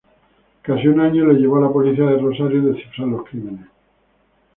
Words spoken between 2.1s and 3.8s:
Rosario descifrar los crímenes.